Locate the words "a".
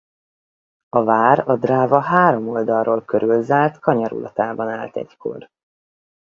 0.89-1.03, 1.49-1.55